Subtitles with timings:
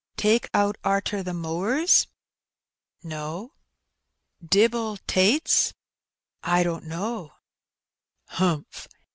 [0.13, 2.07] '^ Take out arter the mowers?""
[3.03, 3.53] No."
[4.43, 5.75] "Dibbel tates?""
[6.57, 7.33] I don't know."
[8.27, 8.87] ''Humph.